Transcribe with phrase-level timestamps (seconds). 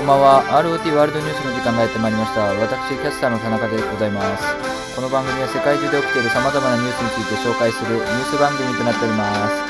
[0.00, 0.40] こんばんは。
[0.64, 2.40] ROT ワールドニュースの時間がやってまいりました。
[2.56, 4.96] 私キャスターの田中でございます。
[4.96, 9.60] この番組は世界中で起きている様々なニュースについて紹介するニュース番組となっております。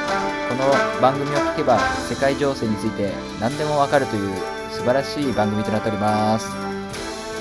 [0.46, 0.70] この
[1.02, 3.10] 番組を聞けば世界情勢について
[3.40, 4.30] 何でもわかるという
[4.70, 6.46] 素晴らしい番組となっております。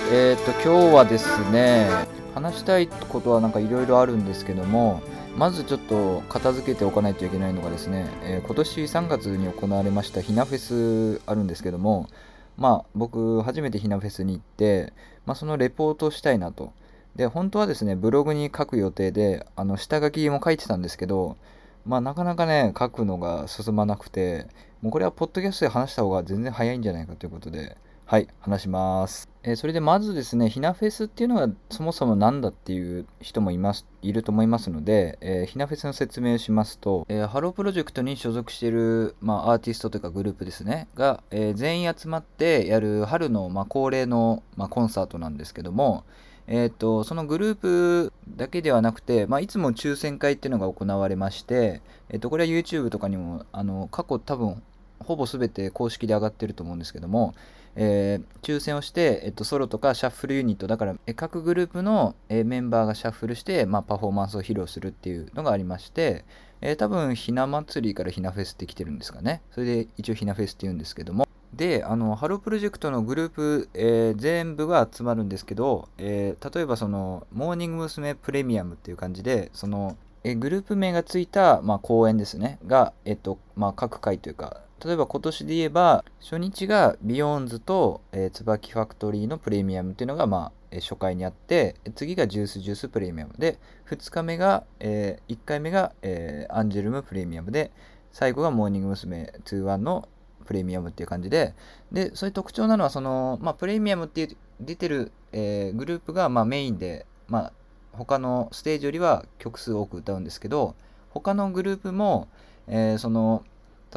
[0.10, 1.86] えー、っと今日はですね
[2.34, 5.04] 話したいことはなんかいろいろあるんですけども
[5.38, 12.10] まずちょっと片付けておかないといけないのがですね、えー、今年3月に行われましたひなフェスあるんですけども、
[12.60, 14.94] まあ僕初めてひなフェスに行って、
[15.26, 16.74] まあ、そのレポートをしたいなと。
[17.16, 21.38] で、本当はですね、ブログに書く予定で、あの下書きも書いてたんですけど、
[21.86, 24.48] まあなかなかね、書くのが進まなくて、
[24.82, 27.76] もうこれはポッドキャストで話した方が全然早いんじゃないかということで、
[28.06, 29.30] はい、話します。
[29.44, 46.06] えー、それでまずですね、ひなフェスっていうのはそもそも何だっていう人もいますいると思いますので、えー、ひなフェスの説明をしますと、えー、ハロープロジェクトに所属している、まあ、アーティストというかグループですね、が、え全員集まってやる春の、まあ、恒例の、まあ、コンサートなんですけども、
[46.48, 54.64] えーと、そのグループだけではなくて、まあ、いつも抽選会っていうのが行われまして、えーとこれは YouTube とかにもあの過去多分
[55.00, 57.34] ほぼ全て公式で上がってると思うんですけども、
[57.76, 66.26] えー、抽選をして、えっと、ソロとかシャッフルユニットだから、各グループの、えメンバーがシャッフルして、まあ、パフォーマンスを披露するっていうのがありまして、
[66.62, 69.42] えー、多分ひな祭りからひなフェスって来てるんですかね。
[69.52, 71.28] それで一応ひなフェスって言うんですけども。
[71.54, 78.14] であのハロープロジェクトのグループ、えー、全部が集まるんですけど、え、例えばそのモーニング娘。
[78.14, 82.60] プレミアムっていう感じでそのえグループ名がついた、まあ、公演ですね。
[82.68, 97.72] が、えっとまあ、各回というか例えば今年で言えば、初日が BEYOOOOONDS と、えー、椿ファクトリーのプレミアムっていうのが、まあ、え、初回にあって、次が Juice=Juice プレミアムで、2日目が、えー、1回目が、えー、アンジュルムプレミアムで、
[98.12, 99.34] 最後がモーニング娘。
[99.46, 100.08] 21の
[100.46, 101.54] プレミアムっていう感じで、
[101.92, 107.54] で、そういう特徴なのは、その、まあ、プレミアムっていう出てる、えー、グループが、まあ、メインで、まあ、
[107.92, 110.76] 他のステージよりは曲数多く歌うんですけど、
[111.10, 112.28] 他のグループも、
[112.68, 113.44] えー、その、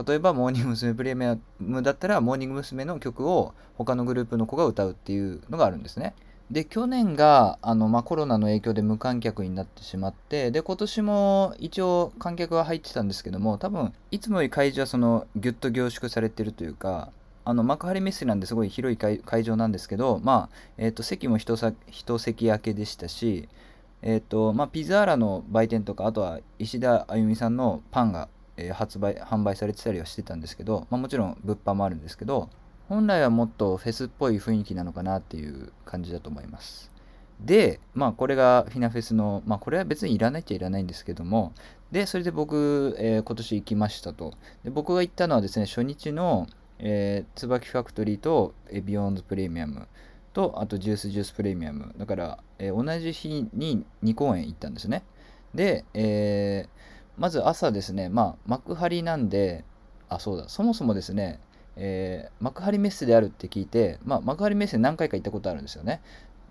[0.06, 0.94] 例えばモーニング娘。
[0.94, 2.84] プレミアムだったらモーニング娘。
[2.84, 6.14] の曲を他のグループの子が歌うっていうのがあるんですね。
[6.50, 17.10] で去年があの、まあ、コロナの影響で無観客になってしまってで今年も一応観客は入ってたんですけども多分いつもより会場はそのギュッと凝縮されてるというか
[17.44, 23.48] あの幕張メッセなんですごい広い会場なんですけど、まあえー、と席も一席空けでしたし、
[24.02, 28.28] えーとまあ、ピザーラの売店とかあとは石田あゆみさんのパンが
[28.62, 32.48] えー、発売販売されてたりはしてたんですけど、まあ、もちろん物販もあるんですけど
[32.88, 36.90] 本来はもっとフェスっぽい雰囲気なのかなっていう感じだと思います。
[37.40, 41.52] でまあこれがフィナフェスのまあこれは別にいらないっちゃいらないんですけども
[41.90, 44.34] でそれで僕、えー、今年行きましたと。
[44.62, 46.46] で僕が行ったのはですね初日の、
[46.78, 49.88] えー、椿ファクトリーと、えビヨンズプレミアム
[50.32, 51.94] とあとジュースジュースプレミアム。
[51.96, 55.02] だから、えー、同じ日に2公演行ったんですね。
[55.54, 59.64] で、えーまず朝ですね、まあ、幕張なんで、
[60.08, 61.40] あ、そうだ、そもそもですね、
[61.76, 66.00] えー、幕張メッセであるって聞いて、まあ、幕張メッセ何回か行ったことあるんですよね。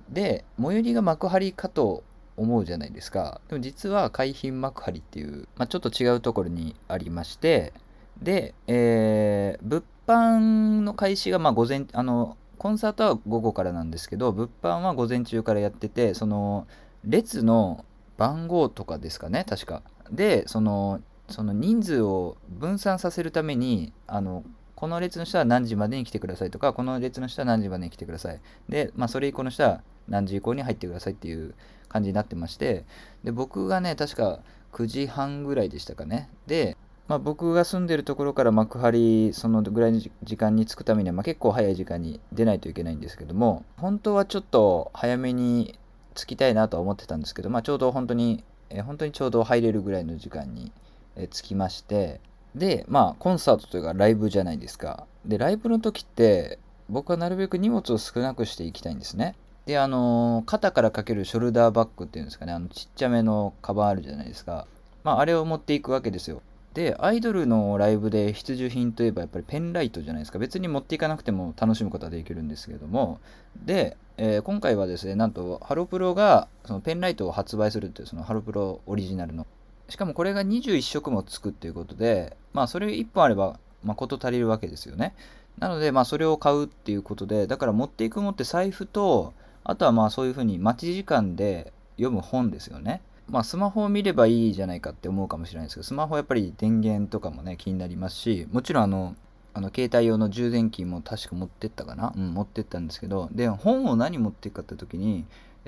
[0.10, 2.04] で、最寄りが幕張かと
[2.38, 3.42] 思うじゃないですか。
[3.50, 7.74] でも実は海浜幕張っていう、まあ、ちょっと違うところにありまして、
[8.22, 16.68] で、えー、物販の開始がまあ午前、あの、コンサートは午後からなんですけど、物販は午前中からやってて、その、
[17.04, 17.86] 列の
[18.18, 19.82] 番号とかですかね、確か。
[20.12, 24.44] でそのその人数を分散させるためにあの
[24.76, 28.42] この列の人は何時までに来てくださいとかこの列の人は何時までに来てください。
[28.68, 31.54] で、まあ、それ以降の人は何時以降に入ってくださいっていう
[31.88, 32.86] 感じになってまして
[33.24, 34.40] で僕がね確か
[34.74, 36.30] 9時半ぐらいでしたかね。
[36.48, 45.78] で、まあ、僕が住んでるところから幕張そのぐらいの時間に着くためには、まあ、結構早い時間に出ないといけないんですけども本当はちょっと早めに
[46.16, 48.44] 着きたいなとは思ってたんですけど、まあ、ちょうど本当に
[48.74, 50.72] え本当にちょうど入れるぐらいの時間に、
[51.16, 52.22] え着きまして
[52.56, 55.06] でまあコンサートというかライブじゃないですか。
[55.26, 56.58] でライブの時って
[56.90, 59.36] 僕はなるべく荷物を少なくしていきたいんですね。
[59.66, 62.54] であの肩からかけるショルダーバッグっていうんですかね。
[62.54, 64.68] あのちっちゃめのカバンあるじゃないですか。
[65.04, 66.42] まああれを持っていくわけですよ。
[66.74, 70.40] でアイドルのライブで必需品といえばやっぱりペンライトじゃないですか。
[70.40, 73.20] 別に持っていかなくても楽しむことはできるんですけども。
[73.66, 79.46] で、えー、今回はですねなんとハロプロがそのペンライトを発売するっていうそのハロプロオリジナルの。
[79.90, 85.14] しかもこれが21色もつくっていうことでまあそれ1本あればまこと足りるわけですよね。
[85.60, 89.34] なのでまあそれを買うっていうことでだから持っていくもって財布と
[89.66, 93.02] あとはまあそういうふうに待ち時間で読む本ですよね。
[93.32, 99.16] まあ、スマホを見ればいいじゃないかって思うかもしれないですけど、スマホやっぱり電源とかもね、気になりますし、もちろんあの、
[99.54, 105.26] あの携帯用の充電器も確か持ってったかな、うん、持ってったんですけどで本を何持っていくかって時に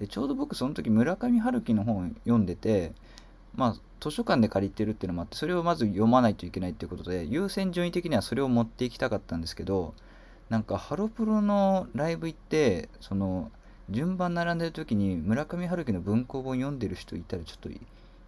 [0.10, 2.94] ちょうど僕その時村上春樹の本読んでて
[3.56, 9.94] まあ図書館で借りてるっていうのもあってそれをまず読まないといけないっていうことで優先順位的にはそれを持っていきたかったんですけど
[10.50, 13.52] なんかハロプロのライブ行ってその
[13.90, 17.70] 順番並んでる時に村上春樹の文庫本読んでる人いたらちょっと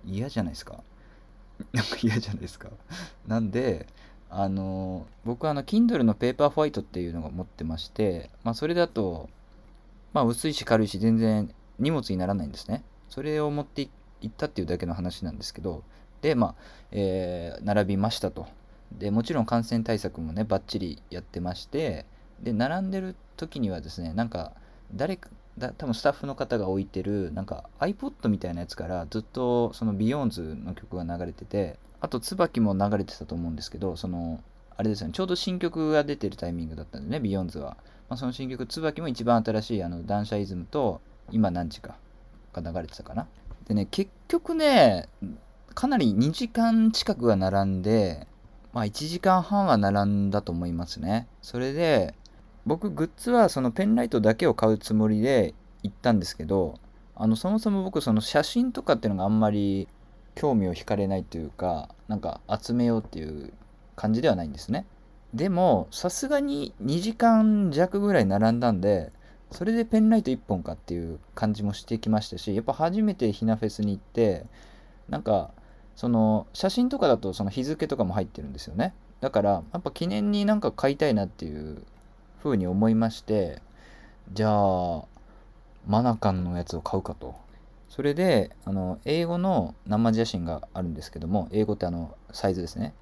[0.05, 0.83] 嫌じゃないですか？
[1.71, 2.69] なんか嫌じゃないですか？
[3.27, 3.87] なんで
[4.29, 9.29] あの僕はあの Kindle のペーパーファイトっていうのが持ってまして、まあ、それだと、
[10.13, 11.49] まあ、薄いし軽いし全然
[11.79, 12.83] 荷物にならないんですね。
[13.09, 13.89] それを持ってい
[14.27, 15.83] ったっていうだけの話なんですけど
[16.21, 16.55] でまあ、
[16.91, 18.47] えー、並びましたと。
[18.91, 22.05] でもちろん感染対策もねバッチリやってまして
[22.41, 24.51] で並んでる時にはですねなんか
[24.93, 34.43] 誰かだ多分スタッフの方が置いてるなんか iPod みたいなやつからずっとその BEYOOOOONDS の曲が流れててあと椿も流れてたと思うんですけどその
[34.77, 37.77] あれですよねちょうど新曲が出てるタイミングだったんでね BEYOOOOONDS は、
[38.09, 41.95] まあ、その新曲椿も一番新しいあの断捨 ISM と今何時か
[42.53, 43.27] が流れてたかな。
[43.67, 45.07] でね結局ね
[45.73, 48.27] かなり2時間近くが並んで
[48.73, 51.27] まあ1時間半は並んだと思いますね。
[51.41, 52.13] それで
[52.65, 55.53] 僕グッズはそのペンライトだけを買うつもりで
[55.83, 56.79] 行ったんですけど
[57.15, 59.88] あのそもそも僕その写真とかっていうのがあんまり
[60.33, 63.53] 興味を惹かれないというかなんか集めようっていう
[63.95, 64.85] 感じではないんですね。
[65.33, 69.12] でもさすがに2時間弱ぐらい並んだんで
[69.51, 74.45] それでペンライト1本かっていう感じもしてきましたしやっぱ初めてひなフェスに行って
[75.09, 75.51] なんか
[75.95, 78.94] その写真とかだとその日付とかも入ってるんですよね。
[79.21, 81.83] だからやっぱ記念になんか買いたいなっていう
[82.45, 83.59] ふうに思いまして
[84.31, 85.03] じゃあ
[85.88, 87.33] マナカンのやつを買うかと。
[87.89, 92.94] それであの英語の生写真があるんですけども英語ってあのサイズですね。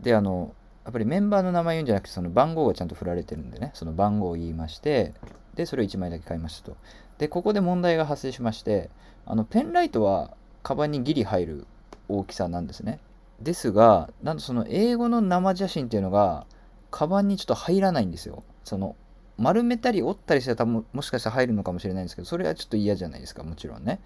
[0.00, 0.54] であの
[0.84, 3.70] やっぱりメンバーの名前言うんじゃなくてその番号がちゃんと振られてるんでね。
[3.74, 5.14] その番号を言いまして
[5.54, 6.76] でそれを1枚だけ買いましたと。
[7.18, 8.90] でここで問題が発生しまして
[9.26, 10.32] あのペンライトは
[10.64, 11.66] カバンにギリ入る
[12.08, 12.98] 大きさなんですね。
[13.40, 16.46] ですがなんとその英語の生写真っていうのが
[16.90, 18.42] カバンにちょっと入らないんですよ。
[18.64, 18.96] その
[19.36, 24.00] 丸めたり折ったりしたら多分もしかしたら入るのかもしれないんですけどそれはちょっと嫌じゃないですかもちろんね。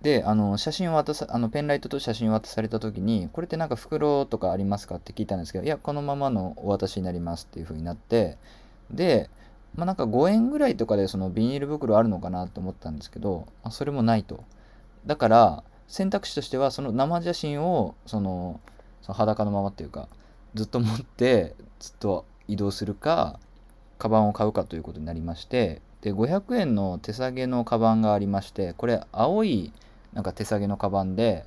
[0.00, 8.38] であの写真を渡さあのペンライトと写真を渡された時にこれってなんか袋とかありますかって聞いたんですけどいやこのままのお渡しになりますっていう風になって
[8.90, 9.28] で
[9.74, 14.42] まあなんか5円ぐらいとかでそのビニール袋あるのかなと思ったんですけど、まあ、それもないと。
[15.04, 18.60] だから選択肢としてはその生写真をその
[19.02, 20.08] その裸のままっていうか
[20.54, 23.38] ずっと持ってずっと移動するか
[24.00, 29.72] カバンを買うかということになりましてで500円の手提げのカバンがありましてこれ青い
[30.12, 31.44] なんか手提げのカバンで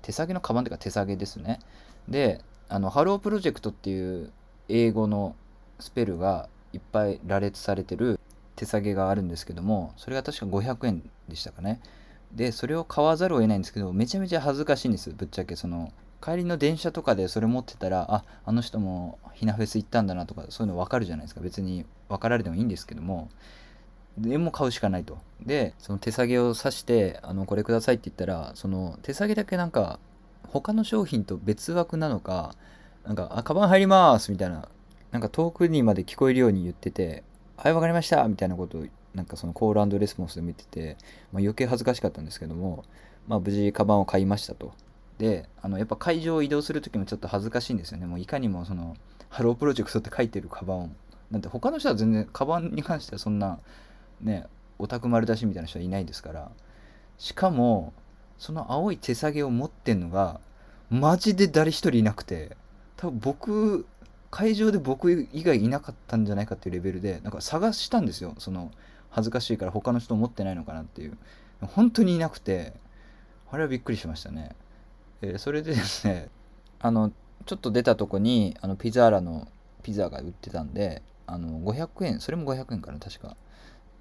[0.00, 1.60] 手提げのカバンっていうか手提げですね。
[2.08, 4.32] であのハロープロジェクトっていう
[4.68, 5.36] 英語の
[5.78, 8.18] スペルがいっぱい羅列されてる
[8.56, 11.80] 手提げがあるんですけどもそれが確か500円でしたかね。
[12.32, 15.92] でそれを買わざるを得ないんですけどめちゃめちゃ恥ずかしいんですぶっちゃけその
[16.22, 21.40] 帰りの電車とかでそれ持ってたらああの人もひなフェス行ったんだなとかそういうの分かるじゃないですか。
[21.40, 23.28] 別に分かられてもいいんですけども。
[24.18, 25.18] でも買うしかないと。
[25.40, 29.98] でその手提げを刺してあのこれくださいって言ったらその手提げだけなんか
[30.48, 32.54] 他の商品と別枠なのか
[33.04, 34.68] なんか「あカバン入ります」みたいな
[35.10, 37.24] なんか遠くにまで聞こえるように言ってて
[37.56, 40.96] 「はい分かりました」みたいなことをなんかそのコールレスポンスで見てて、
[41.32, 42.84] まあ、余計恥ずかしかったんですけども、
[43.26, 44.72] まあ、無事カバンを買いましたと。
[45.22, 48.06] であのやっぱ会場を移動する時もちょっと恥ずかしいんですよね。
[48.06, 48.96] もういかにもその
[49.28, 50.90] ハロープロジェクトって書いてるカバンを。
[51.30, 53.60] なんて他の人は全然カバンに関してはそんな
[54.20, 54.48] ね
[54.80, 56.50] オタク丸出しみたいな人はいないですから。
[57.18, 57.92] しかも
[58.36, 60.40] その青い手提げを持ってんのが
[60.90, 62.56] マジで誰一人いなくて。
[62.96, 63.86] 多分僕
[64.32, 68.34] 会場で僕以外いなかったんじゃないかっていうレベルでなんか探したんですよ。
[68.38, 68.72] その
[69.10, 71.16] 恥ずかしいから他の人持ってないのかなっていう。
[71.60, 72.72] 本当にいなくて。
[73.52, 74.56] あれはびっくりしましたね。
[75.22, 76.28] えー、それでですね
[76.80, 77.12] あの
[77.46, 79.48] ちょっと出たとこにあのピザーラの
[79.82, 83.36] ピザが売ってたんであの500円それも500円かな確か。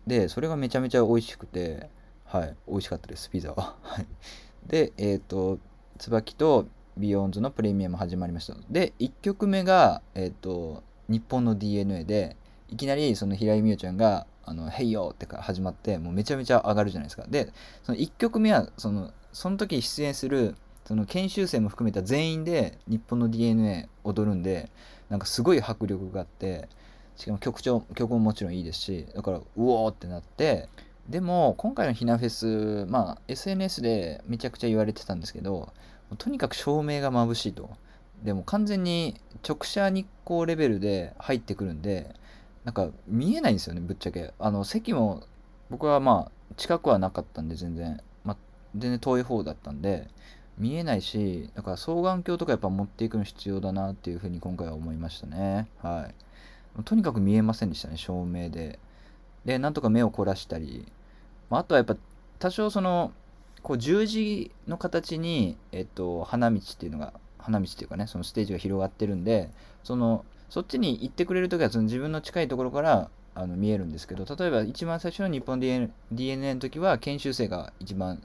[0.07, 1.89] でそれがめちゃめちゃ美味しくて
[2.25, 3.75] はい美味しかったですピザは。
[4.67, 5.59] でえっ、ー、と
[5.97, 6.67] 椿と
[6.97, 8.55] BEYOOOOONDS のプレミアム始まりました。
[8.69, 12.35] で1曲目がえっ、ー、と日本の DNA で
[12.69, 17.25] いきなりその平井美葉ちゃんが「あのヘイヨー」ってか始まってもうめちゃめちゃ上がるじゃないですか。
[17.27, 17.51] で
[17.83, 24.71] その1曲目はそのその時出演するその研修生も含めた全員で日本の DNA 踊るんで
[25.09, 26.67] なんかすごい迫力があって
[27.15, 30.69] しかも曲調曲ももちろんいいですしだからうおーってなって
[31.07, 35.71] でも今回のひなフェスまあ SNS でめちゃくちゃ言われてたんですけど
[36.17, 37.69] とにかく照明が眩しいと。
[38.23, 42.13] でも完全に直射日光レベルで入ってくるんで
[42.63, 44.33] なんか見えないんですよねぶっちゃけ。
[44.37, 45.23] あの席も
[45.69, 48.37] 僕はまあ近くはなかったんで全然、まあ、
[48.75, 50.07] 全然遠い方だったんで
[50.57, 55.67] 見えないしだから双眼鏡とかやっぱ持っていくの必要だなっていうふうに今回は思いましたね。
[55.81, 56.09] は
[56.79, 56.83] い。
[56.83, 58.79] とにかく見えませんでしたね照明で。
[59.45, 60.85] でなんとか目を凝らしたり、
[61.49, 61.95] まあ、あとはやっぱ
[62.37, 63.11] 多少その
[63.63, 69.49] こう十字の形に、えっと、花道っていうのが花道っていうかねそのステージが広がってるんで
[69.83, 78.21] そのそっちに行ってくれる時はその自分の近いところからあの見えるんですけど例えば一番最初の日本 DNA, DNA の時は研修生が一番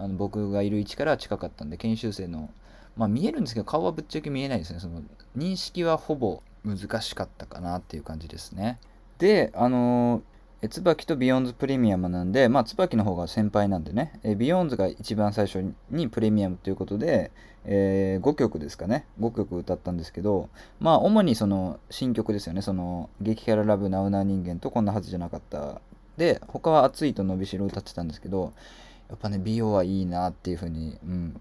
[0.00, 2.50] あの僕がいる位置から近かったんで研修生の
[2.96, 4.80] まあ見えるんですけど顔はぶっちゃけ見えないですね。
[4.80, 5.02] その
[5.36, 8.78] 認識はほぼ難しかったかなっていう感じですね。
[9.18, 10.22] であの
[10.62, 17.30] え椿と BEYOOOOONDS プレミアムなんで、まあ、椿の方が先輩なんでね、え BEYOOOOONDS が一番最初にプレミアムということで、
[17.64, 25.80] えー、5曲ですかね、5曲歌ったんですけど、まあ、主にその新曲ですよね、その、激辛 LOVE Now Now 人間とこんなはずじゃなかった。
[26.18, 28.52] で、他は熱いと伸びしろ歌ってたんですけど、
[29.10, 31.40] やっぱね、美容はいいなっていうふうに、うん、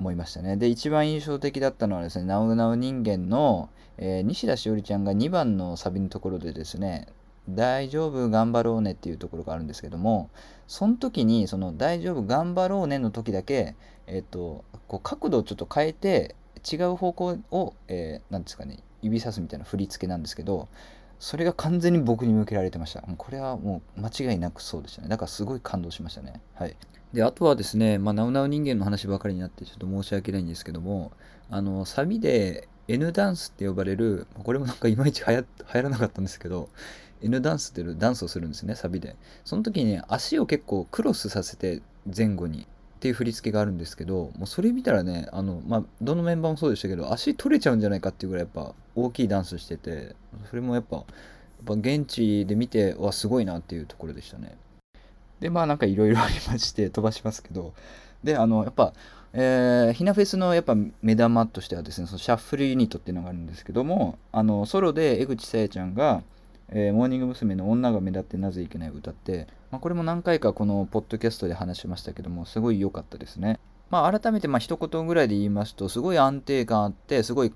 [0.00, 0.56] 思いましたね。
[0.56, 7.06] で、一番印象的だったのはですね、ナウナウ人間の、えー、西田しおりちゃんが2番のサビのところでですね、
[7.48, 10.30] 大丈夫頑張ろうねっていうところがあるんですけども
[10.66, 13.74] その時にその大丈夫頑張ろうねの時だけ
[14.06, 16.34] えっ、とこう角度をちょっと変えて
[16.70, 20.68] 違う方向を何、えー、ですかね指さすみたいな振り付けなんですけど
[21.18, 23.02] それが完全に僕に向けられてました。
[23.02, 25.08] これはもう間違いなくそうでしたね。
[25.08, 26.40] だからすごい感動しましたね。
[26.54, 26.74] はい。
[27.12, 31.12] であとはですね、まあ、ナウナウ人間の話ばかりになってちょっと申し訳ないんですけども
[31.50, 35.44] あのサビで N ダンスって呼ばれるこれもなんかいまいち流行
[35.82, 36.68] らなかったんですけど
[37.22, 39.16] N ダンスっていうダンスをするんですねサビで。
[39.44, 41.82] その時にね足を結構クロスさせて
[42.16, 42.66] 前後にっ
[43.00, 50.14] ていう振り付けがあるんですけどもうそれ見たらねあの、まあ、どのメンバーもそうでしたけど足取れちゃうんじゃないかっていうぐらいやっぱ大きいダンスしてて
[50.48, 51.06] それもやっぱやっ
[51.64, 54.56] ぱ現地で見てわすごいなっていうところでしたね。
[55.40, 57.74] でまあなんかいろいろありまして飛ばしますけど
[58.22, 58.92] であのやっぱ
[59.32, 66.24] えー、ひなフェスのやっぱ目玉としてはですねそのシャッフルユニットっていうのがあるんですけどもあのソロで江口さやちゃんが
[66.72, 67.54] えー、モーニング娘。
[67.54, 73.58] の女が目立ってなぜいけない歌って、まあ、これも何回かこのポッドキャストで話しましたけども、すごい良かったですね。
[73.90, 77.52] まあ、改めてまあ一言ぐらいで言いますと、すごい安定感あって、すごい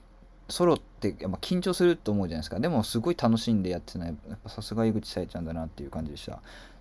[0.49, 2.59] ソロってやっぱ緊張すると思うじゃないですか。
[2.59, 4.17] でもすごい楽しんでやってない。
[4.49, 6.41] さすが井口さえちゃんだなっていう感じでした。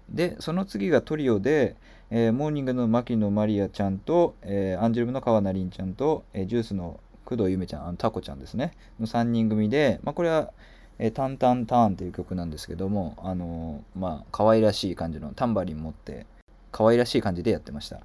[0.09, 1.75] で、その次がトリオで、
[2.09, 10.51] えー、モーニングの牧野マリアちゃんと、えー、アンジュルムの川名凛ちゃんと、えー、ジュースの工藤ゆめちゃん、あのタコちゃんですね、の3人組で、まあ、これは
[10.99, 16.25] えー、タンタンターンっていう曲なんですけども、あのー、まあ、可愛らしい感じのタンバリン持って、
[16.71, 18.01] 可愛らしい感じでやってました。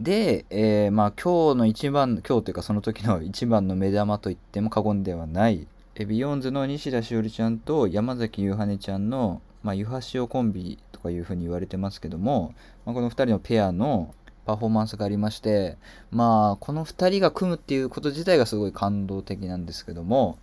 [0.00, 5.66] で、えー、まあ、今日の一番、今日というかその時の 一番の目玉と言っても過言ではない、
[6.06, 12.54] ビヨンズの西田しおりちゃんと山崎ゆはねちゃんの、まあ、ゆはしおコンビとかいうふうに言われてますけども、
[12.84, 15.76] まあ、この2人のペアのパフォーマンスがありまして、
[16.12, 20.38] まあ、この2人が組むっていうこと自体がすごい感動的なんですけども、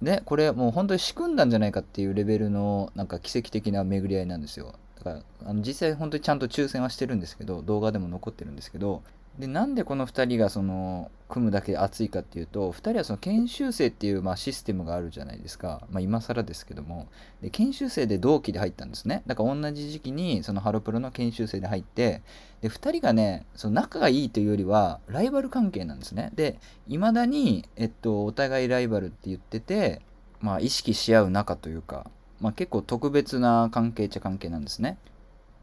[0.00, 4.74] ね、これもう本当に仕組んだんじゃないかっていうレベルのなんか奇跡的な巡り合いなんですよ。
[4.96, 9.02] だからあの実際本当にちゃんと抽選はしてるんですけど動画でも残ってるんですけど
[9.38, 17.06] でなんでこの2人がその組むだけで熱いかっていうと2人はその研修生っていうまあシステムがあるじゃないですか、まあ、今更ですけども。
[17.40, 19.22] で研修生で同期で入ったんですね。
[19.26, 22.22] だから同じ時期にそのハロプロの研修生で入って
[22.62, 26.32] で2人がねその仲がいいというよりはライバル関係なんですね。
[26.34, 30.02] でいまだに、えっと、お互いライバルって言ってて
[30.40, 34.98] まあ意識し合う仲というか、まあ、結構特別な関係っちゃ関係なんですね。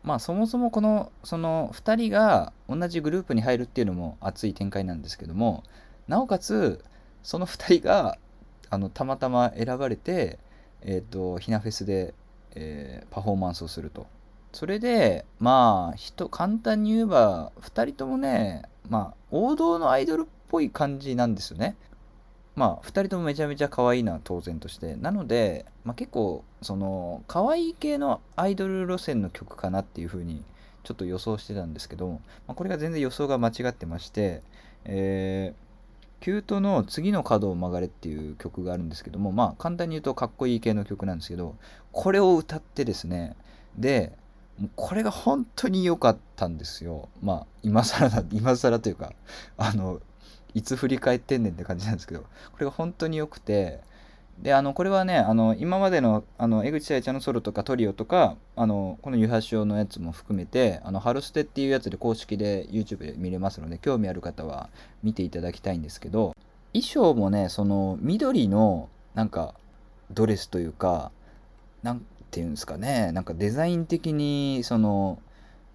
[0.05, 5.63] まあそもそもこのその2人が同じグループに入るっていうのも熱い展開なんですけども
[6.07, 6.85] なおかつ
[7.24, 8.19] その2人が
[8.69, 10.38] あのたまたま選ばれて
[10.81, 12.13] えっ、ー、とひなフェスで、
[12.53, 14.07] えー、パフォーマンスをすると。
[14.53, 21.75] それでまあ人簡単に言えば2人ともねまあ王道のアイドルっぽい感じなんですよね。
[22.55, 24.95] まあ2人ともめちゃめちゃ可愛いのは当然として。
[24.95, 30.43] なので、まあ、結構その可愛い系のアイドル路線の曲かなっていう風に
[30.83, 34.41] ちょっと予想してたんですけど、まあ、これが全然予想が間違ってまして
[34.85, 41.55] えー、キュートの次の角を曲がれっていう曲があるんですけどもまあ簡単に言うとかっこいい系の曲なんですけど
[41.91, 43.35] これを歌ってですね
[43.77, 44.13] で
[44.75, 47.09] これが本当に良かったんですよ。
[47.21, 49.12] まあ今更だ今更というか
[49.57, 50.00] あの
[50.55, 52.27] いつ振り返ってんねんって感じなんですけどこ
[52.59, 53.81] れが本当に良くて
[54.39, 64.69] であのこれはねあの今までのあの江口さやちゃんのソロとかトリオとかあのこの「湯橋のやつも含めて「あのハルステ」っていうやつで公式で YouTube で見れますので興味ある方は
[65.03, 66.33] 見ていただきたいんですけど
[66.74, 69.55] 衣装もねその緑のなんか
[70.12, 71.12] ドレスというか
[71.83, 75.19] なんていうんですかねなんかデザイン的にその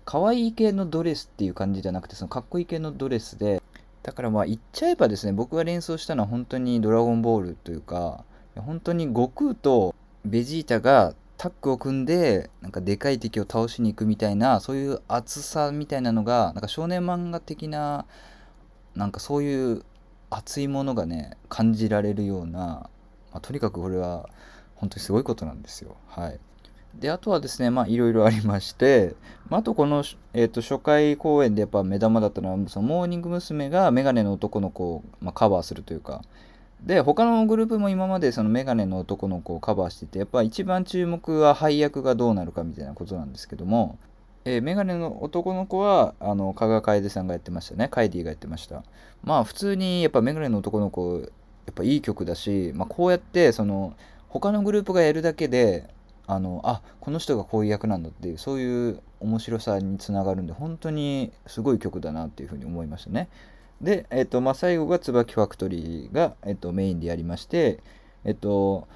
[0.04, 3.60] 可愛い系のドレスっていう感じじゃなくてそのかっこいい系のドレスで
[4.02, 8.25] だからまあ言っちゃえばですね僕が連想したのは本当にドラゴンボールというか
[8.57, 18.04] 本当に悟空とベジータがタッグを組んでなんかでかい敵を倒しに行くみたいなそういう熱さみたいなのがなんか少年漫画的な
[18.95, 19.83] なんかそういう
[20.28, 22.90] 熱いものがね感じられるような、ま
[23.35, 24.28] あ、とにかくこれは
[24.75, 25.97] 本当にすごいことなんですよ。
[26.09, 26.38] はい、
[26.94, 29.14] であとはですねまあいろいろ ありまして、
[29.49, 33.70] まあ、とこの、えーと、初回公演でやっぱ目玉だったのはそのモーニング娘。
[33.70, 36.23] がメガネの男の子を、まあ、カバーするというか
[36.82, 43.99] で他のグループも今までそのメガネの男の子をカバーしててやっぱ一番注目は配役がどうなるかみたいなことなんですけども、
[44.44, 48.82] えー、メガネの男の子はあの加賀楓さんがやってましたねカイディがやってました
[49.23, 51.26] まあ普通にやっぱメガネの男の子や
[51.70, 53.94] っぱいい曲だし、まあ、こうやってその
[54.28, 55.88] 他のグループがやるだけで
[56.30, 63.28] あのあこの人がこういう役なんだっていうそういう面白さにつながるんで本当にすごい曲だなっていうふうに思いましたね。
[63.80, 67.80] で、えっと、まあ、最後が椿ファクトリーが、えっと、メインでやりまして、
[68.25, 68.87] えっと、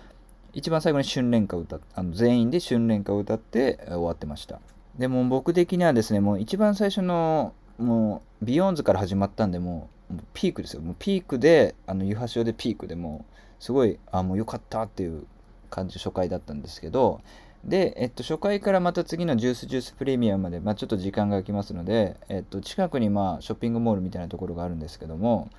[0.52, 4.60] 一番最後に春蓮歌を歌、あの全員で春蓮歌を歌って終わってました。
[4.98, 10.82] でも僕的にはですね、もう一番最初の、もう、ビヨンズから始まったんで、もう、ピークですよ。
[10.82, 15.26] もうピークで、あの、ユハシオでピークでもう、すごい、あ、もう良かったっていう
[15.74, 17.20] 感じ、初回だったんですけど、
[17.64, 25.50] で、えっと、初回からまた次のジュースジュースプレミアムまで、まあ、ちょっと時間が空きますので、えっと、近くにまあショッピングモールみたいなところがあるんですけども、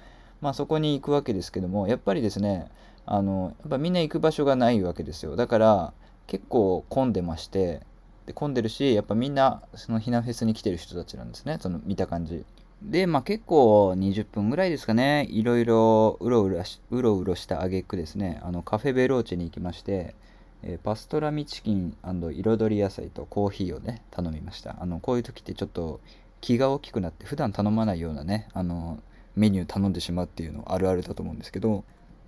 [0.42, 2.70] まあ、そこに行くわけですけども、やっぱりですね、
[3.06, 5.36] あのやっぱみんな行く場所がないわけですよ。
[5.36, 5.94] だから
[6.28, 7.82] 結構混んでまして、
[8.26, 12.46] で混んでるし、やっぱみんなその避難フェスに来てる人たちなんですね、その見た感じ。
[12.82, 20.16] で、まあ結構20分ぐらいですかね、いろいろうろうろうろうろした挙句ですね、あのカフェベローチェに行きまして、
[20.64, 24.76] えー、パストラミチキン彩り野菜とコーヒーをね頼みました。
[24.80, 26.00] あのこういう時ってちょっと
[26.42, 29.00] 気が大きくなって普段頼まないようなねあの
[29.36, 31.84] メニュー頼んでしまうっていうのあるあるだと思うんですけど。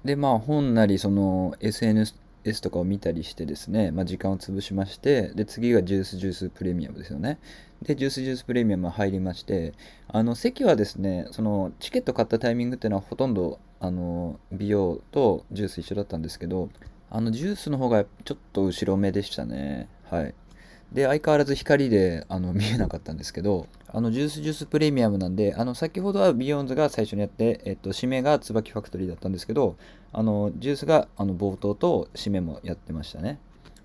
[0.06, 2.16] でまあ本なりその SNS
[2.62, 7.40] とかを見たりしてですね、まあ、時間を潰しましてで次がジュースジュースプレミアムですよね
[7.82, 9.74] でジュースジュースプレミアム入りまして
[10.08, 16.70] あの席はですねそのチケット買ったタイミングっていうのはほとんどあの美容とジュース一緒だったんですけど
[17.10, 19.88] あのジュースの方がちょっと後ろ目でしたね。
[20.10, 20.34] はい。
[20.92, 29.78] で、相変わらず光であの見えなかったんですけど、あの Juice=Juice プレミアムなんで、あの先ほどは BEYOOOOONDS が最初にやって、えっと、締めが椿ファクトリーだったんですけど、
[30.14, 33.40] あの Juice があの冒頭と締めもやってましたね。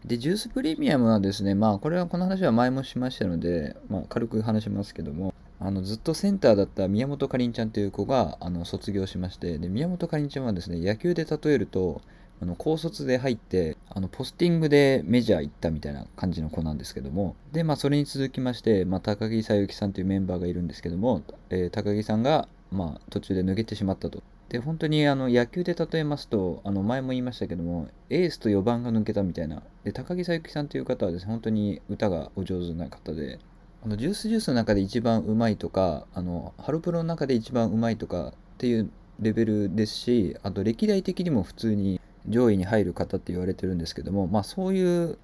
[0.05, 12.03] で、 Juice プレミアムはですね、まあ、これはこの話は前もしましたので、まあ、軽く話しますけども、あのずっとセンターだった宮本佳林ちゃんという子があの卒業しまして、で宮本佳林ちゃんはですね、野球で例えると、
[12.43, 24.25] あの高卒で入ってあのポスティングでメジャー行ったみたいな感じの子なんですけどもで、まあ、それに続きまして、まあ、高木さゆきさんというメンバーがいるんですけども、えー、高木さんが、まあ、途中で抜けてしまったと。
[24.53, 29.63] で本当にあの野球で例えますとあの前も言いましたけどもエースと4番が抜けたみたいな。
[29.83, 33.39] で高木さゆきさんという方はですね本当に歌がお上手な方で
[33.83, 45.19] あのジュースジュースの中で一番うまいとかあのハロプロの中で一番うまいとかっていうレベルですしあと歴代的にも普通に上位に入る方って言われてるんですけども、まあ、そういう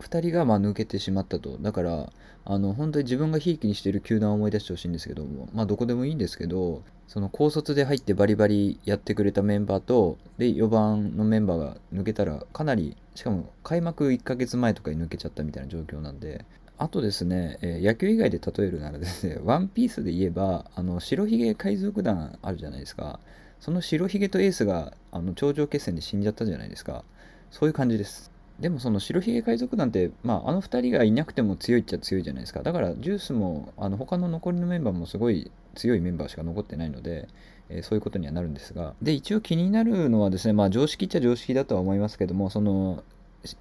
[0.00, 2.12] 2人がま抜けてしまったとだから
[2.44, 16.44] あの本当に自分がひいきにしてる球団を思い出してほしいんですけども、まあ、どこでもいいんですけどその高卒で入ってバリバリやってくれたメンバーとで4番のメンバーが抜けたらかなりしかも開幕1ヶ月前とかに抜けちゃったみたいな状況なんで
[16.82, 23.20] あとですね、えー、野球以外で例えるならですね、 ワンピースで言えば、あの白ひげ海賊団あるじゃないですか。
[23.60, 27.04] その白ひげとエースがあの頂上決戦で死んじゃったじゃないですか。
[27.52, 28.31] そういう感じです。
[28.62, 32.62] でもその白ひげ海賊団って、まあ、あの2人がいなくても強いっちゃ強いじゃないですか。
[32.62, 37.28] だからジュースもあの他の残りのメンバーもすごい強いメンバーしか残ってないので、
[37.68, 38.94] えー、そういうことにはなるんですが。
[39.02, 43.02] で、一応気になるのはですね、まあ常識っちゃ常識だとは思いますけども、その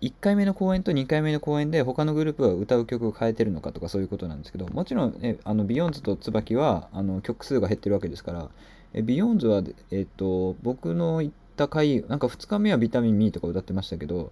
[0.02, 8.50] 1回目の公演と2回目の公演で他のグループは歌う曲を変えてるのかとかそういうことなんですけどもちろん、ね、あのビヨンズと椿はあの曲数が減ってるわけですから
[8.94, 14.32] えビヨンズは、えっと、僕の行った回なんか2日目はビタミン Me とか歌ってましたけど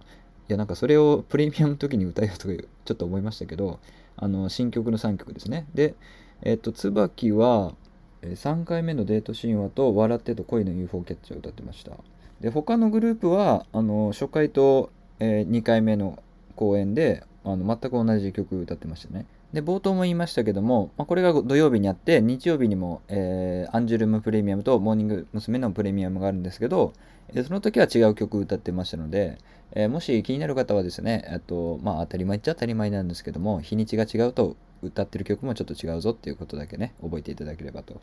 [0.50, 3.80] やなんかそれをプレミアムの時に歌えよとかちょっと思いましたけど
[4.16, 5.94] あの新曲の3曲ですねで
[6.42, 7.74] えっと椿は
[8.22, 11.92] 3回目のデート神話と笑ってと恋の UFO キャッチャーを歌ってました
[12.40, 16.22] で他のグループはあの初回とえ、2回目の
[16.56, 19.26] 公演であの全く同じ曲歌ってましたね。
[19.52, 25.58] で冒頭も言いましたけども、まあ、これが土曜日にあって日曜日にも、えー、アンジュルムプレミアムとモーニング娘。
[25.58, 26.92] のプレミアムがあるんですけど、
[27.28, 29.38] えー、その時は違う曲歌ってましたので、
[29.72, 38.00] えー、もし気になる方はですねと、まあ、当たり前っちゃ当たり前なんですけども日にちが違うと歌ってる曲もちょっと違うぞっていうことだけね覚えていただければと。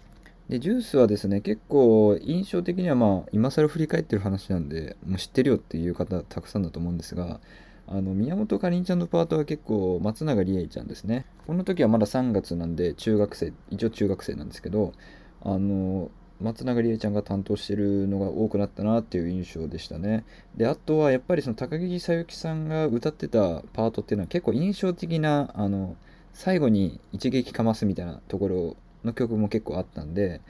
[0.50, 7.42] でジュースはですね結構印象的にはまあ今更振り返ってる話なんでもう知ってるよっていう方たくさんだと思うんですが
[7.86, 14.94] あの宮本かりんちゃんのパートは結構松永理恵ちゃんですねこの時はまだ3月なんで中学生一応中学生なんですけど
[15.42, 20.24] あの松永理恵ちゃんが担当してるのが多くなったなっていう印象でしたね
[20.56, 25.96] であとはやっぱりその高木さゆきさんが歌ってたパートっていうのは結構印象的なあの
[26.34, 30.42] 最後に一撃かますみたいなところの曲も結構あったんで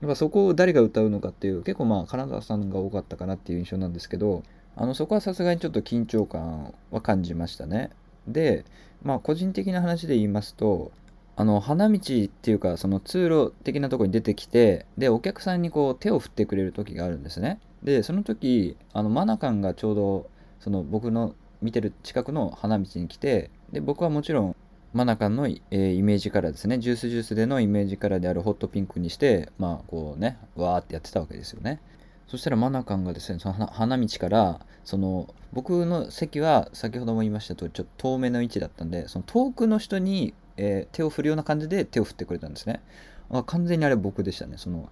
[0.00, 4.42] やっぱそこを誰が歌うのかっていう結構まあ金沢さんが多かったかなっていう印象なんですけど
[4.78, 7.90] あのそこはさすがにちょっと緊張感は感じましたね。
[8.28, 8.66] で、
[9.02, 10.92] まあ個人的な話で言いますと、
[11.36, 17.60] あの花道っていうかその通路的なとこに出てきてでお客さんにこう手を振ってくれる時があるんですね。
[17.82, 24.56] でその時あのマナカンがちょうどその僕の見てる近くの花道に来てで僕はもちろん
[24.92, 26.78] マナカンの、えー、イメージカラーですね。
[26.78, 31.80] ジュースジュースでのイメージカラーであるホットピンクにしてまあこうねわーってやってたわけですよね。
[32.28, 42.82] そしたらマナカンがですね、その花道から、その僕の席は先ほども言いましたとちょっと遠めの位置だったんで、その遠くの人に、えー、手を振るような感じで手を振ってくれたんですね。
[43.30, 44.54] あ完全にあれ僕でしたね。
[44.56, 44.90] その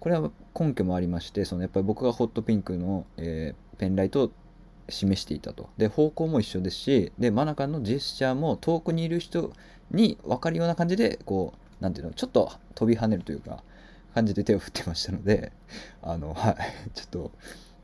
[0.00, 4.30] これは根拠もありまして、そのやっぱり僕がホットピンクの、えー、ペンライトを
[4.88, 5.70] 示していたと。
[5.76, 9.52] で、方向も一緒ですし、で、マナカンのジェスチャーも遠くにいる人
[9.90, 13.62] に分かるような感じで、こう、なんていうの、ちょっと飛び跳ねるというか、
[14.14, 15.52] 感じで手を振ってましたので、
[16.02, 16.56] あの、はい、
[16.94, 17.32] ちょっと、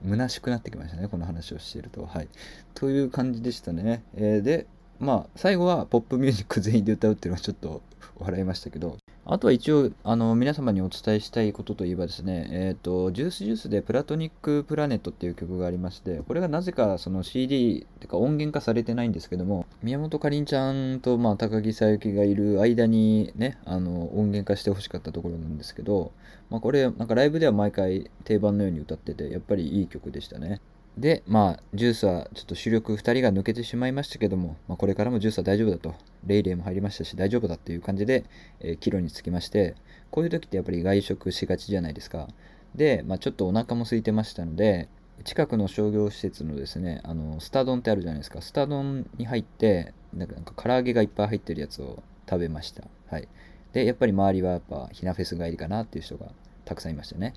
[0.07, 2.07] 虚しくなってきましたね、この話をしていると。
[2.07, 2.29] はい。
[2.75, 4.03] という感じでしたね。
[4.15, 4.67] えー、で、
[5.01, 7.81] まあ、最後はポップミュージック全員で歌うっていうのはちょっと
[8.19, 26.13] 笑いましたけど、あとは一応、あの、皆様にお伝えしたいことといえばですね、えっ、ー、と、ジュースジュースでプラトニックプラネットっていう曲がありまして、これがなぜかその CD っていうか音源化されてないんですけども、宮本かりんちゃんと、まあ、高木さゆきがいる間にね、あの、音源化してほしかったところなんですけど、
[26.51, 30.61] まあ、これ、なんかライブでは毎回定番のように歌ってて、やっぱりいい曲でしたね。
[30.97, 35.95] で、まあ、ジュースはちょっと主力2人が抜けてしまいましたけども、まあ、これからもジュースは大丈夫だと、
[36.27, 38.25] レイレイも入りましたし、大丈夫だっていう感じで、
[38.61, 39.77] えー、帰路につきまして、
[40.11, 42.29] こういう時ってやっぱり外食しがちじゃないですか。
[42.75, 44.89] で、まあ、ちょっとお腹も空いてましたので、
[45.25, 48.41] 近くの商業施設のですね、あのスタ丼ってあるじゃないですか。
[48.41, 52.85] スタ丼に入って、なんかなんか唐揚げがいっぱい入ってるやつを食べました。
[53.11, 53.29] はい。
[53.73, 56.27] で、やっぱり周りはやっぱひなフェス帰りかなっていう人が
[56.65, 57.35] たくさんいましたね。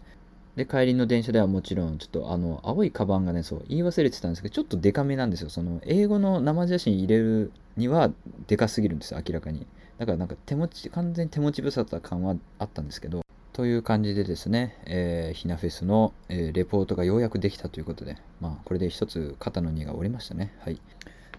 [0.55, 5.49] で、帰りの電車ではもちろん、ちょっとあの、青いカバンがね、そう、言い忘れてたんですけど、ちょっとデカめなんですよ。
[5.49, 8.11] その、英語の生写真入れるには、
[8.47, 9.65] デカすぎるんですよ、明らかに。
[9.97, 20.53] だからなんか手持ち、完全に手持ち無沙汰感はあったんですけど、という感じでですね、えー、ひなフェスの、えー、レポートがようやくできたということで、まあ、これで一つ肩の荷が下りましたね。
[20.59, 20.79] はい。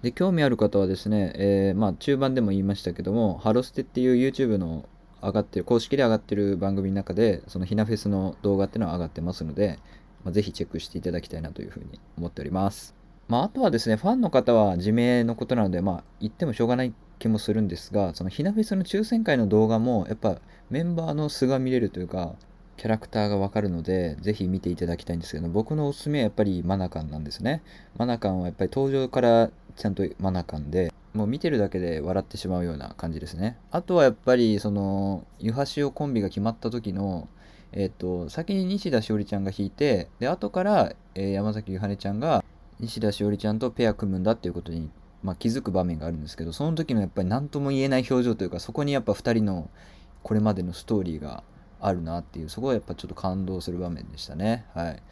[0.03, 4.89] で、興味ある方はですね、えー、まあ、中盤でも言いましたけども、ハロステっていう YouTube の
[5.25, 9.79] 上がってる、公式で上がってる番組の中で、そのひなフェスの動画っていうのは上がってますので、
[10.25, 12.95] まあ、ぜひチェックしていただきたいなというふうに思っております。
[13.29, 20.39] まあ、あとはですね、ファンの方は自明のことなので、まあ、言ってもしょうがない気もするんですが、そのひなフェスの抽選会の動画も、やっぱ
[20.71, 22.35] メンバーの素が見れるというか、
[22.77, 27.63] キャラクターがわかるので、ぜひ見ていただきたいんですけど、僕のおすすめはやっぱりマナカンなんですね。
[27.97, 33.57] マナカンはやっぱり登場からちゃんとマナカンで、もう見てるだけで笑ってしまうような感じですね。
[33.71, 37.29] あとはやっぱり、その、湯橋をコンビが決まった時の、
[37.71, 42.45] えっ、と、先に西田しおりちゃんが弾いて、で、後から、えー、山崎ゆはねちゃんが、
[42.81, 44.91] 西田しおりちゃんとペア組むんだっていうことに、
[45.23, 49.71] まあ、気づく場面があるんですけど、その時のやっぱり何とも言えない表情というか、そこにやっぱ2人の
[50.25, 51.45] これまでのストーリーが
[51.81, 54.67] あるなっていう、そこはやっぱちょっと感動する場面でしたね。
[54.75, 55.03] はい。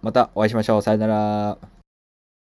[0.02, 0.82] またお会いしましょう。
[0.82, 1.77] さよなら。